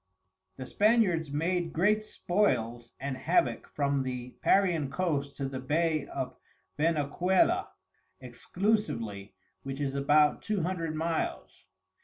[0.57, 6.35] The Spaniards made great Spoils and Havock from the Parian Coast to the Bay of
[6.79, 7.67] Venecuola,
[8.19, 11.67] exclusively, which is about Two Hundred Miles.